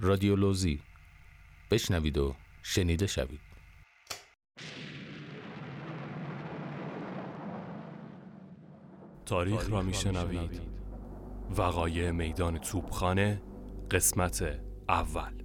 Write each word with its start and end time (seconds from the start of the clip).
رادیولوژی 0.00 0.82
بشنوید 1.70 2.18
و 2.18 2.34
شنیده 2.62 3.06
شوید. 3.06 3.40
تاریخ 9.26 9.70
را 9.70 9.82
میشنوید. 9.82 10.60
وقایع 11.56 12.10
میدان 12.10 12.58
توپخانه 12.58 13.42
قسمت 13.90 14.60
اول. 14.88 15.37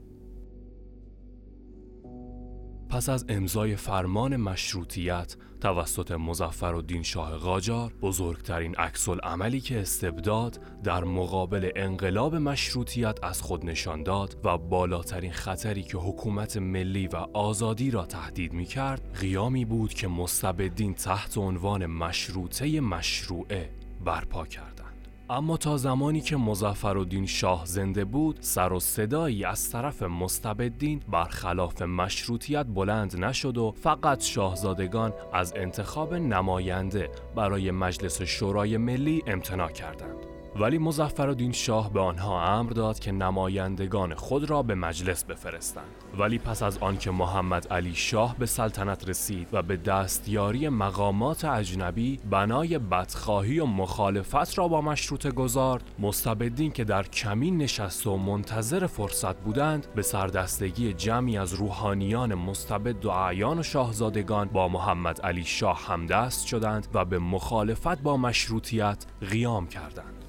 پس 2.93 3.09
از 3.09 3.25
امضای 3.29 3.75
فرمان 3.75 4.35
مشروطیت 4.35 5.35
توسط 5.61 6.11
مزفر 6.11 6.81
دین 6.87 7.03
شاه 7.03 7.37
قاجار 7.37 7.93
بزرگترین 8.01 8.75
عکس 8.75 9.09
عملی 9.09 9.61
که 9.61 9.81
استبداد 9.81 10.59
در 10.83 11.03
مقابل 11.03 11.69
انقلاب 11.75 12.35
مشروطیت 12.35 13.23
از 13.23 13.41
خود 13.41 13.65
نشان 13.65 14.03
داد 14.03 14.37
و 14.43 14.57
بالاترین 14.57 15.31
خطری 15.31 15.83
که 15.83 15.97
حکومت 15.97 16.57
ملی 16.57 17.07
و 17.07 17.15
آزادی 17.33 17.91
را 17.91 18.05
تهدید 18.05 18.53
می 18.53 18.65
کرد 18.65 19.17
قیامی 19.19 19.65
بود 19.65 19.93
که 19.93 20.07
مستبدین 20.07 20.93
تحت 20.93 21.37
عنوان 21.37 21.85
مشروطه 21.85 22.81
مشروعه 22.81 23.69
برپا 24.05 24.45
کرد. 24.45 24.82
اما 25.29 25.57
تا 25.57 25.77
زمانی 25.77 26.21
که 26.21 26.37
مزفر 26.37 26.97
شاه 27.25 27.65
زنده 27.65 28.05
بود 28.05 28.37
سر 28.41 28.73
و 28.73 28.79
صدایی 28.79 29.45
از 29.45 29.71
طرف 29.71 30.03
مستبدین 30.03 31.01
برخلاف 31.11 31.81
مشروطیت 31.81 32.65
بلند 32.65 33.19
نشد 33.19 33.57
و 33.57 33.73
فقط 33.81 34.21
شاهزادگان 34.21 35.13
از 35.33 35.53
انتخاب 35.55 36.13
نماینده 36.13 37.09
برای 37.35 37.71
مجلس 37.71 38.21
شورای 38.21 38.77
ملی 38.77 39.23
امتناع 39.27 39.71
کردند. 39.71 40.32
ولی 40.59 40.77
مزفر 40.77 41.51
شاه 41.51 41.93
به 41.93 41.99
آنها 41.99 42.57
امر 42.57 42.69
داد 42.69 42.99
که 42.99 43.11
نمایندگان 43.11 44.13
خود 44.13 44.49
را 44.49 44.63
به 44.63 44.75
مجلس 44.75 45.23
بفرستند. 45.23 45.85
ولی 46.17 46.37
پس 46.37 46.63
از 46.63 46.77
آنکه 46.77 47.11
محمد 47.11 47.67
علی 47.67 47.95
شاه 47.95 48.35
به 48.39 48.45
سلطنت 48.45 49.09
رسید 49.09 49.47
و 49.51 49.61
به 49.61 49.77
دستیاری 49.77 50.69
مقامات 50.69 51.45
اجنبی 51.45 52.19
بنای 52.29 52.79
بدخواهی 52.79 53.59
و 53.59 53.65
مخالفت 53.65 54.57
را 54.57 54.67
با 54.67 54.81
مشروطه 54.81 55.31
گذارد 55.31 55.83
مستبدین 55.99 56.71
که 56.71 56.83
در 56.83 57.03
کمین 57.03 57.57
نشست 57.57 58.07
و 58.07 58.17
منتظر 58.17 58.87
فرصت 58.87 59.35
بودند 59.35 59.87
به 59.95 60.01
سردستگی 60.01 60.93
جمعی 60.93 61.37
از 61.37 61.53
روحانیان 61.53 62.33
مستبد 62.33 63.05
و 63.05 63.09
اعیان 63.09 63.59
و 63.59 63.63
شاهزادگان 63.63 64.47
با 64.47 64.67
محمد 64.67 65.21
علی 65.21 65.43
شاه 65.43 65.85
همدست 65.87 66.47
شدند 66.47 66.87
و 66.93 67.05
به 67.05 67.19
مخالفت 67.19 68.01
با 68.01 68.17
مشروطیت 68.17 69.05
قیام 69.29 69.67
کردند. 69.67 70.22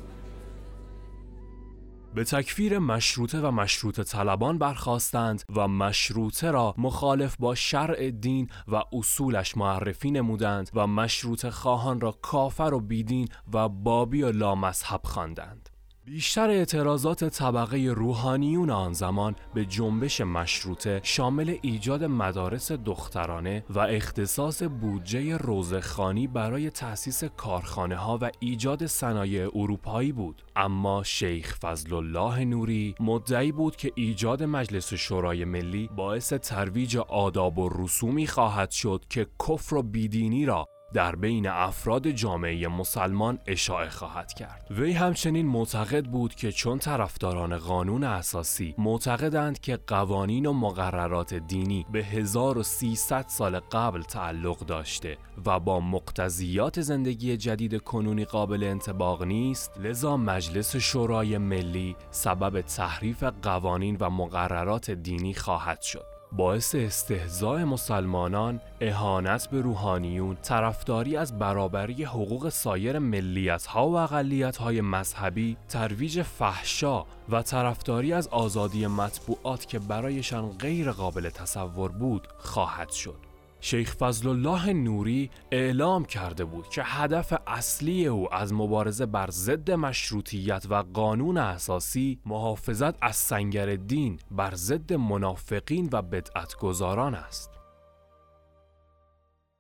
به 2.15 2.25
تکفیر 2.25 2.79
مشروطه 2.79 3.41
و 3.41 3.51
مشروطه 3.51 4.05
طلبان 4.05 4.59
برخواستند 4.59 5.43
و 5.57 5.69
مشروطه 5.69 6.51
را 6.51 6.75
مخالف 6.79 7.37
با 7.39 7.55
شرع 7.55 8.11
دین 8.11 8.51
و 8.69 8.83
اصولش 8.93 9.57
معرفی 9.57 10.11
نمودند 10.11 10.71
و 10.75 10.87
مشروطه 10.87 11.51
خواهان 11.51 12.01
را 12.01 12.13
کافر 12.13 12.75
و 12.75 12.81
بیدین 12.81 13.29
و 13.53 13.69
بابی 13.69 14.23
و 14.23 14.33
لامذهب 14.33 15.01
خواندند. 15.05 15.74
بیشتر 16.07 16.51
اعتراضات 16.51 17.25
طبقه 17.25 17.93
روحانیون 17.97 18.71
آن 18.71 18.93
زمان 18.93 19.37
به 19.55 19.65
جنبش 19.65 20.21
مشروطه 20.21 21.01
شامل 21.03 21.57
ایجاد 21.63 22.05
مدارس 22.05 22.73
دخترانه 22.73 23.65
و 23.71 23.79
اختصاص 23.79 24.63
بودجه 24.63 25.37
روزخانی 25.37 26.27
برای 26.27 26.71
تأسیس 26.71 27.25
کارخانه 27.25 27.97
ها 27.97 28.19
و 28.23 28.31
ایجاد 28.41 28.87
صنایع 28.87 29.51
اروپایی 29.55 30.13
بود. 30.13 30.43
اما 30.57 31.03
شیخ 31.03 31.59
فضل 31.59 31.95
الله 31.95 32.45
نوری 32.45 32.95
مدعی 33.01 33.53
بود 33.53 33.77
که 33.77 33.93
ایجاد 33.95 34.43
مجلس 34.43 34.95
شورای 34.95 35.45
ملی 35.45 35.91
باعث 35.97 36.33
ترویج 36.33 36.97
آداب 36.97 37.59
و 37.59 37.69
رسومی 37.69 38.27
خواهد 38.27 38.71
شد 38.71 39.05
که 39.11 39.27
کفر 39.49 39.75
و 39.75 39.83
بیدینی 39.83 40.47
را 40.47 40.74
در 40.95 41.17
بین 41.17 41.47
افراد 41.47 42.09
جامعه 42.09 42.69
مسلمان 42.69 43.39
اشاعه 43.47 43.89
خواهد 43.89 44.33
کرد. 44.33 44.67
وی 44.71 44.93
همچنین 44.93 45.47
معتقد 45.47 46.05
بود 46.05 46.35
که 46.35 46.53
چون 46.53 46.79
طرفداران 46.79 47.59
قانون 47.59 48.05
اساسی 48.05 48.75
معتقدند 48.79 49.61
که 49.61 49.79
قوانین 49.87 50.47
و 50.47 50.53
مقررات 50.53 51.35
دینی 51.35 51.87
به 51.93 52.05
1300 52.05 53.25
سال 53.29 53.61
قبل 53.61 54.03
تعلق 54.03 54.59
داشته 54.59 55.19
و 55.47 55.61
با 55.61 55.81
مقتضیات 55.81 56.81
زندگی 56.81 57.37
جدید 57.37 57.83
کنونی 57.83 58.25
قابل 58.25 58.65
انتباق 58.65 59.23
نیست 59.23 59.79
لذا 59.79 60.17
مجلس 60.17 60.77
شورای 60.77 61.39
ملی 61.39 61.97
سبب 62.11 62.61
تحریف 62.61 63.23
قوانین 63.23 63.97
و 64.01 64.11
مقررات 64.11 64.91
دینی 64.91 65.35
خواهد 65.35 65.83
شد. 65.83 66.14
باعث 66.37 66.75
استهزاء 66.75 67.65
مسلمانان، 67.65 68.61
اهانت 68.81 69.49
به 69.51 69.61
روحانیون، 69.61 70.37
طرفداری 70.43 71.17
از 71.17 71.39
برابری 71.39 72.05
حقوق 72.05 72.49
سایر 72.49 72.99
ملیت‌ها 72.99 73.89
و 73.89 73.97
اقلیت‌های 73.97 74.81
مذهبی، 74.81 75.57
ترویج 75.69 76.23
فحشا 76.23 77.05
و 77.29 77.43
طرفداری 77.43 78.13
از 78.13 78.29
آزادی 78.29 78.87
مطبوعات 78.87 79.67
که 79.67 79.79
برایشان 79.79 80.49
غیر 80.51 80.91
قابل 80.91 81.31
تصور 81.31 81.93
بود 81.93 82.29
خواهد 82.39 82.91
شد. 82.91 83.34
شیخ 83.67 83.97
فضل 83.97 84.29
الله 84.29 84.73
نوری 84.73 85.31
اعلام 85.53 86.05
کرده 86.05 86.45
بود 86.45 86.69
که 86.69 86.83
هدف 86.85 87.35
اصلی 87.47 88.07
او 88.07 88.35
از 88.35 88.53
مبارزه 88.53 89.07
بر 89.07 89.31
ضد 89.31 89.71
مشروطیت 89.71 90.67
و 90.71 90.75
قانون 90.75 91.37
اساسی 91.37 92.19
محافظت 92.27 92.95
از 93.03 93.17
سنگر 93.17 93.77
دین 93.77 94.19
بر 94.31 94.55
ضد 94.55 94.93
منافقین 94.93 95.89
و 95.93 96.03
بدعتگذاران 96.03 97.15
است. 97.15 97.54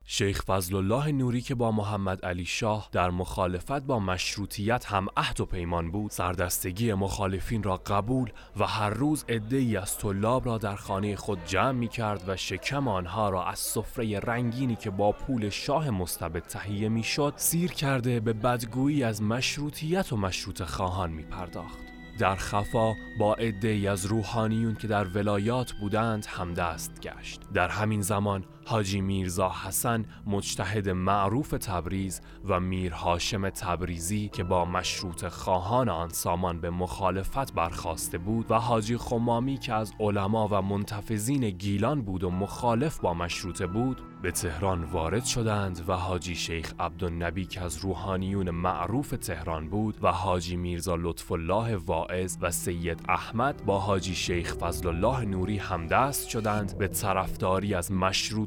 شیخ 0.06 0.42
فضل 0.42 0.76
الله 0.76 1.12
نوری 1.12 1.40
که 1.40 1.54
با 1.54 1.70
محمد 1.70 2.24
علی 2.24 2.44
شاه 2.44 2.88
در 2.92 3.10
مخالفت 3.10 3.82
با 3.82 3.98
مشروطیت 3.98 4.86
هم 4.86 5.06
عهد 5.16 5.40
و 5.40 5.46
پیمان 5.46 5.90
بود 5.90 6.10
سردستگی 6.10 6.94
مخالفین 6.94 7.62
را 7.62 7.76
قبول 7.76 8.30
و 8.56 8.66
هر 8.66 8.90
روز 8.90 9.24
ای 9.50 9.76
از 9.76 9.98
طلاب 9.98 10.46
را 10.46 10.58
در 10.58 10.76
خانه 10.76 11.16
خود 11.16 11.44
جمع 11.44 11.72
می 11.72 11.88
کرد 11.88 12.24
و 12.28 12.36
شکم 12.36 12.88
آنها 12.88 13.28
را 13.28 13.44
از 13.44 13.58
سفره 13.58 14.18
رنگینی 14.18 14.76
که 14.76 14.90
با 14.90 15.12
پول 15.12 15.48
شاه 15.48 15.90
مستبد 15.90 16.42
تهیه 16.42 16.88
می 16.88 17.02
شد 17.02 17.32
سیر 17.36 17.72
کرده 17.72 18.20
به 18.20 18.32
بدگویی 18.32 19.04
از 19.04 19.22
مشروطیت 19.22 20.12
و 20.12 20.16
مشروط 20.16 20.62
خواهان 20.62 21.10
می 21.10 21.22
پرداخت. 21.22 21.84
در 22.18 22.36
خفا 22.36 22.94
با 23.18 23.34
عدهای 23.34 23.88
از 23.88 24.06
روحانیون 24.06 24.74
که 24.74 24.88
در 24.88 25.04
ولایات 25.04 25.72
بودند 25.72 26.26
همدست 26.26 27.00
گشت 27.00 27.40
در 27.54 27.68
همین 27.68 28.02
زمان 28.02 28.44
حاجی 28.66 29.00
میرزا 29.00 29.52
حسن 29.64 30.04
مجتهد 30.26 30.88
معروف 30.88 31.50
تبریز 31.50 32.20
و 32.44 32.60
میر 32.60 32.92
هاشم 32.92 33.50
تبریزی 33.50 34.28
که 34.28 34.44
با 34.44 34.64
مشروط 34.64 35.28
خواهان 35.28 35.88
آن 35.88 36.08
سامان 36.08 36.60
به 36.60 36.70
مخالفت 36.70 37.52
برخواسته 37.52 38.18
بود 38.18 38.50
و 38.50 38.54
حاجی 38.54 38.96
خمامی 38.96 39.58
که 39.58 39.74
از 39.74 39.92
علما 40.00 40.48
و 40.50 40.62
منتفذین 40.62 41.50
گیلان 41.50 42.02
بود 42.02 42.24
و 42.24 42.30
مخالف 42.30 42.98
با 42.98 43.14
مشروطه 43.14 43.66
بود 43.66 44.02
به 44.22 44.30
تهران 44.30 44.84
وارد 44.84 45.24
شدند 45.24 45.84
و 45.88 45.92
حاجی 45.92 46.34
شیخ 46.34 46.72
عبدالنبی 46.80 47.44
که 47.44 47.60
از 47.60 47.76
روحانیون 47.76 48.50
معروف 48.50 49.10
تهران 49.10 49.68
بود 49.68 49.98
و 50.02 50.12
حاجی 50.12 50.56
میرزا 50.56 50.96
لطف 50.96 51.32
الله 51.32 51.76
واعظ 51.76 52.36
و 52.40 52.50
سید 52.50 53.00
احمد 53.08 53.64
با 53.66 53.78
حاجی 53.78 54.14
شیخ 54.14 54.54
فضل 54.54 54.88
الله 54.88 55.24
نوری 55.24 55.58
همدست 55.58 56.28
شدند 56.28 56.78
به 56.78 56.88
طرفداری 56.88 57.74
از 57.74 57.92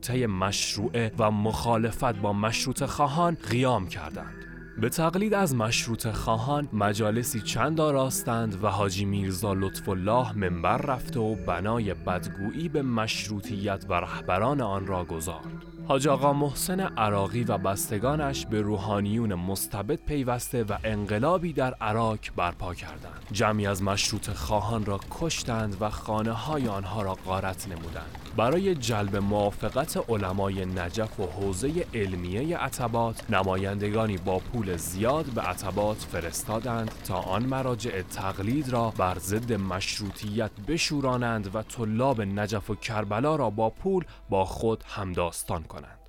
مشروطه 0.10 0.28
مشروعه 0.28 1.12
و 1.18 1.32
مخالفت 1.32 2.16
با 2.16 2.34
مشروط 2.34 2.84
خواهان 2.84 3.38
قیام 3.50 3.88
کردند 3.88 4.34
به 4.82 4.90
تقلید 4.90 5.34
از 5.34 5.56
مشروط 5.56 6.08
خواهان 6.08 6.70
مجالسی 6.74 7.42
چند 7.42 7.82
آراستند 7.82 8.64
و 8.64 8.68
حاجی 8.68 9.06
میرزا 9.06 9.54
لطف 9.54 9.90
الله 9.90 10.38
منبر 10.38 10.78
رفته 10.78 11.20
و 11.20 11.36
بنای 11.36 11.94
بدگویی 11.94 12.70
به 12.70 12.82
مشروطیت 12.82 13.86
و 13.90 13.94
رهبران 13.94 14.62
آن 14.62 14.88
را 14.88 15.06
گذارد. 15.06 15.64
حاج 15.88 16.08
آقا 16.08 16.34
محسن 16.34 16.80
عراقی 16.80 17.44
و 17.44 17.58
بستگانش 17.58 18.46
به 18.46 18.62
روحانیون 18.62 19.34
مستبد 19.34 20.00
پیوسته 20.06 20.64
و 20.64 20.78
انقلابی 20.84 21.54
در 21.54 21.74
عراق 21.74 22.20
برپا 22.36 22.74
کردند. 22.74 23.28
جمعی 23.32 23.68
از 23.68 23.84
مشروط 23.84 24.30
خواهان 24.30 24.86
را 24.86 25.00
کشتند 25.20 25.78
و 25.80 25.90
خانه 25.90 26.32
های 26.32 26.68
آنها 26.68 27.02
را 27.02 27.14
غارت 27.14 27.68
نمودند. 27.68 28.27
برای 28.38 28.76
جلب 28.76 29.16
موافقت 29.16 30.10
علمای 30.10 30.66
نجف 30.66 31.20
و 31.20 31.26
حوزه 31.26 31.86
علمیه 31.94 32.58
عتبات 32.58 33.32
نمایندگانی 33.32 34.18
با 34.18 34.40
پول 34.40 34.78
زیاد 34.78 35.26
به 35.26 35.42
عتبات 35.42 35.98
فرستادند 35.98 36.92
تا 37.08 37.16
آن 37.16 37.46
مراجع 37.46 38.02
تقلید 38.02 38.70
را 38.70 38.94
بر 38.98 39.18
ضد 39.20 39.54
مشروطیت 39.54 40.52
بشورانند 40.68 41.56
و 41.56 41.62
طلاب 41.62 42.22
نجف 42.22 42.70
و 42.70 42.76
کربلا 42.76 43.36
را 43.36 43.50
با 43.50 43.70
پول 43.70 44.06
با 44.30 44.46
خود 44.46 44.84
همداستان 44.88 45.64
کنند. 45.64 46.07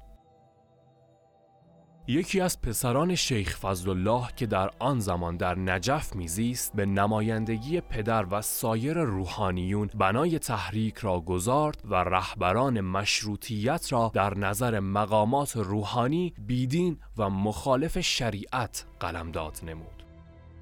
یکی 2.11 2.41
از 2.41 2.61
پسران 2.61 3.15
شیخ 3.15 3.59
فضلالله 3.59 4.29
که 4.37 4.47
در 4.47 4.71
آن 4.79 5.01
زمان 5.01 5.37
در 5.37 5.59
نجف 5.59 6.17
میزیست 6.17 6.73
به 6.77 6.87
نمایندگی 6.87 7.81
پدر 7.81 8.27
و 8.31 8.43
سایر 8.43 8.99
روحانیون 8.99 9.91
بنای 9.95 10.39
تحریک 10.39 10.97
را 10.97 11.21
گذارد 11.21 11.83
و 11.85 11.95
رهبران 11.95 12.81
مشروطیت 12.81 13.93
را 13.93 14.11
در 14.15 14.39
نظر 14.39 14.81
مقامات 14.81 15.57
روحانی 15.57 16.35
بیدین 16.39 16.99
و 17.17 17.31
مخالف 17.31 18.01
شریعت 18.01 18.85
قلمداد 19.01 19.61
نمود. 19.63 20.05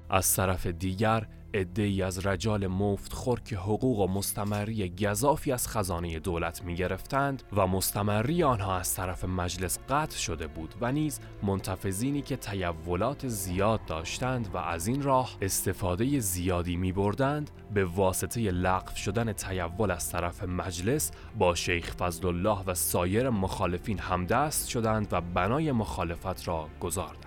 از 0.09 0.35
طرف 0.35 0.67
دیگر 0.67 1.27
ای 1.53 2.01
از 2.01 2.25
رجال 2.25 2.67
مفت 2.67 3.13
خور 3.13 3.39
که 3.39 3.57
حقوق 3.57 3.99
و 3.99 4.07
مستمری 4.07 4.89
گذافی 4.89 5.51
از 5.51 5.67
خزانه 5.67 6.19
دولت 6.19 6.63
می 6.63 6.75
گرفتند 6.75 7.43
و 7.55 7.67
مستمری 7.67 8.43
آنها 8.43 8.77
از 8.77 8.95
طرف 8.95 9.25
مجلس 9.25 9.79
قطع 9.89 10.17
شده 10.17 10.47
بود 10.47 10.75
و 10.81 10.91
نیز 10.91 11.19
منتفذینی 11.43 12.21
که 12.21 12.35
تیولات 12.35 13.27
زیاد 13.27 13.85
داشتند 13.85 14.49
و 14.53 14.57
از 14.57 14.87
این 14.87 15.01
راه 15.01 15.37
استفاده 15.41 16.19
زیادی 16.19 16.75
می 16.75 16.91
بردند 16.91 17.51
به 17.73 17.85
واسطه 17.85 18.51
لغو 18.51 18.95
شدن 18.95 19.33
تیول 19.33 19.91
از 19.91 20.11
طرف 20.11 20.43
مجلس 20.43 21.11
با 21.37 21.55
شیخ 21.55 21.95
فضل 21.95 22.27
الله 22.27 22.63
و 22.67 22.73
سایر 22.73 23.29
مخالفین 23.29 23.99
همدست 23.99 24.69
شدند 24.69 25.07
و 25.11 25.21
بنای 25.21 25.71
مخالفت 25.71 26.47
را 26.47 26.67
گذاردند. 26.79 27.26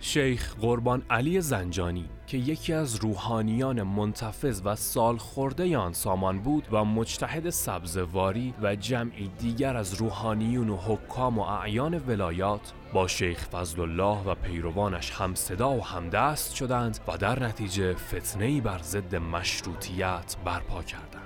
شیخ 0.00 0.54
قربان 0.60 1.02
علی 1.10 1.40
زنجانی 1.40 2.08
که 2.26 2.38
یکی 2.38 2.72
از 2.72 2.96
روحانیان 2.96 3.82
منتفض 3.82 4.62
و 4.64 4.76
سال 4.76 5.16
خورده 5.16 5.78
آن 5.78 5.92
سامان 5.92 6.38
بود 6.38 6.68
و 6.72 6.84
مجتهد 6.84 7.50
سبزواری 7.50 8.54
و 8.62 8.76
جمعی 8.76 9.30
دیگر 9.38 9.76
از 9.76 9.94
روحانیون 9.94 10.68
و 10.68 10.76
حکام 10.76 11.38
و 11.38 11.42
اعیان 11.42 11.98
ولایات 11.98 12.72
با 12.92 13.08
شیخ 13.08 13.48
فضل 13.48 13.80
الله 13.80 14.24
و 14.24 14.34
پیروانش 14.34 15.10
هم 15.10 15.34
صدا 15.34 15.70
و 15.70 15.84
همدست 15.84 16.54
شدند 16.54 16.98
و 17.08 17.16
در 17.16 17.42
نتیجه 17.42 17.94
فتنهی 17.94 18.60
بر 18.60 18.78
ضد 18.82 19.14
مشروطیت 19.14 20.36
برپا 20.44 20.82
کردند. 20.82 21.17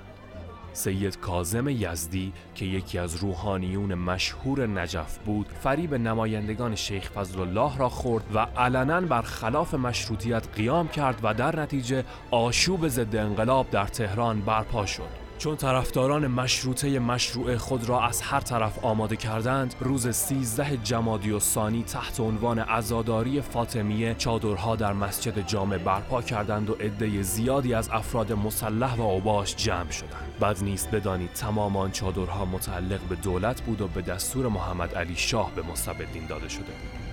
سید 0.73 1.19
کازم 1.19 1.67
یزدی 1.67 2.33
که 2.55 2.65
یکی 2.65 2.99
از 2.99 3.15
روحانیون 3.15 3.93
مشهور 3.93 4.67
نجف 4.67 5.17
بود 5.17 5.47
فریب 5.63 5.93
نمایندگان 5.93 6.75
شیخ 6.75 7.11
فضل 7.11 7.39
الله 7.39 7.77
را 7.77 7.89
خورد 7.89 8.23
و 8.35 8.39
علنا 8.39 9.01
بر 9.01 9.21
خلاف 9.21 9.73
مشروطیت 9.73 10.47
قیام 10.55 10.87
کرد 10.87 11.19
و 11.23 11.33
در 11.33 11.59
نتیجه 11.59 12.03
آشوب 12.31 12.87
ضد 12.87 13.15
انقلاب 13.15 13.69
در 13.69 13.87
تهران 13.87 14.41
برپا 14.41 14.85
شد. 14.85 15.23
چون 15.37 15.55
طرفداران 15.55 16.27
مشروطه 16.27 16.99
مشروع 16.99 17.57
خود 17.57 17.89
را 17.89 18.01
از 18.01 18.21
هر 18.21 18.39
طرف 18.39 18.85
آماده 18.85 19.15
کردند 19.15 19.75
روز 19.79 20.15
13 20.15 20.77
جمادی 20.77 21.31
و 21.31 21.39
ثانی 21.39 21.83
تحت 21.83 22.19
عنوان 22.19 22.59
عزاداری 22.59 23.41
فاطمیه 23.41 24.15
چادرها 24.17 24.75
در 24.75 24.93
مسجد 24.93 25.47
جامع 25.47 25.77
برپا 25.77 26.21
کردند 26.21 26.69
و 26.69 26.73
عده 26.73 27.21
زیادی 27.21 27.73
از 27.73 27.89
افراد 27.89 28.33
مسلح 28.33 28.95
و 28.95 29.01
اوباش 29.01 29.55
جمع 29.55 29.91
شدند. 29.91 30.32
بد 30.43 30.63
نیست 30.63 30.91
بدانید 30.91 31.33
تمام 31.33 31.77
آن 31.77 31.91
چادرها 31.91 32.45
متعلق 32.45 32.99
به 32.99 33.15
دولت 33.15 33.61
بود 33.61 33.81
و 33.81 33.87
به 33.87 34.01
دستور 34.01 34.47
محمد 34.47 34.95
علی 34.95 35.15
شاه 35.15 35.51
به 35.55 35.61
مستبدین 35.61 36.27
داده 36.27 36.49
شده 36.49 36.63
بود. 36.63 37.03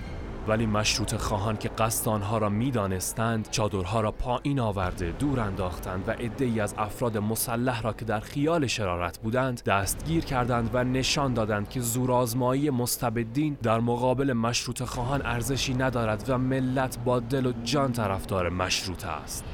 ولی 0.47 0.65
مشروط 0.65 1.15
خواهان 1.15 1.57
که 1.57 1.69
قصد 1.69 2.09
آنها 2.09 2.37
را 2.37 2.49
می‌دانستند 2.49 3.49
چادرها 3.51 4.01
را 4.01 4.11
پایین 4.11 4.59
آورده 4.59 5.11
دور 5.19 5.39
انداختند 5.39 6.03
و 6.07 6.11
عدهای 6.11 6.59
از 6.59 6.75
افراد 6.77 7.17
مسلح 7.17 7.81
را 7.81 7.93
که 7.93 8.05
در 8.05 8.19
خیال 8.19 8.67
شرارت 8.67 9.19
بودند 9.19 9.63
دستگیر 9.63 10.25
کردند 10.25 10.69
و 10.73 10.83
نشان 10.83 11.33
دادند 11.33 11.69
که 11.69 11.79
زورآزمایی 11.79 12.69
مستبدین 12.69 13.57
در 13.63 13.79
مقابل 13.79 14.33
مشروط 14.33 14.83
خواهان 14.83 15.21
ارزشی 15.25 15.73
ندارد 15.73 16.23
و 16.27 16.37
ملت 16.37 16.97
با 17.05 17.19
دل 17.19 17.45
و 17.45 17.51
جان 17.63 17.91
طرفدار 17.91 18.49
مشروط 18.49 19.05
است. 19.05 19.45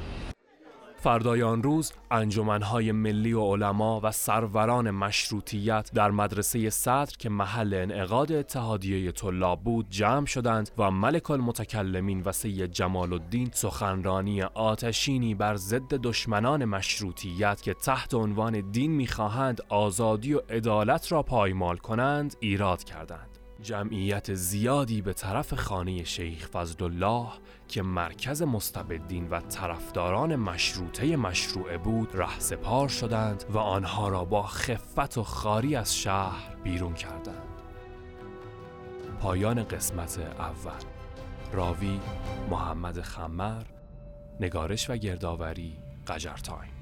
فردای 1.07 1.43
آن 1.43 1.63
روز 1.63 1.93
انجمنهای 2.11 2.91
ملی 2.91 3.33
و 3.33 3.41
علما 3.41 3.99
و 4.03 4.11
سروران 4.11 4.91
مشروطیت 4.91 5.91
در 5.93 6.11
مدرسه 6.11 6.69
صدر 6.69 7.15
که 7.19 7.29
محل 7.29 7.73
انعقاد 7.73 8.31
اتحادیه 8.31 9.11
طلاب 9.11 9.63
بود 9.63 9.89
جمع 9.89 10.25
شدند 10.25 10.69
و 10.77 10.91
ملک 10.91 11.31
المتکلمین 11.31 12.21
و 12.25 12.31
سید 12.31 12.71
جمال 12.71 13.13
الدین 13.13 13.49
سخنرانی 13.53 14.41
آتشینی 14.41 15.35
بر 15.35 15.55
ضد 15.55 15.93
دشمنان 15.93 16.65
مشروطیت 16.65 17.61
که 17.61 17.73
تحت 17.73 18.13
عنوان 18.13 18.71
دین 18.71 18.91
می‌خواهند 18.91 19.61
آزادی 19.69 20.33
و 20.33 20.41
عدالت 20.49 21.11
را 21.11 21.23
پایمال 21.23 21.77
کنند 21.77 22.35
ایراد 22.39 22.83
کردند. 22.83 23.26
جمعیت 23.61 24.33
زیادی 24.33 25.01
به 25.01 25.13
طرف 25.13 25.53
خانه 25.53 26.03
شیخ 26.03 26.47
فضل 26.47 26.83
الله 26.83 27.27
که 27.67 27.81
مرکز 27.81 28.41
مستبدین 28.41 29.27
و 29.29 29.39
طرفداران 29.39 30.35
مشروطه 30.35 31.15
مشروعه 31.15 31.77
بود 31.77 32.09
سپار 32.39 32.87
شدند 32.87 33.43
و 33.49 33.57
آنها 33.57 34.09
را 34.09 34.25
با 34.25 34.43
خفت 34.43 35.17
و 35.17 35.23
خاری 35.23 35.75
از 35.75 35.97
شهر 35.97 36.55
بیرون 36.63 36.93
کردند. 36.93 37.47
پایان 39.19 39.63
قسمت 39.63 40.19
اول. 40.19 40.83
راوی 41.53 41.99
محمد 42.49 43.01
خمر 43.01 43.63
نگارش 44.39 44.89
و 44.89 44.97
گردآوری 44.97 45.77
قجر 46.07 46.37
تایم. 46.37 46.76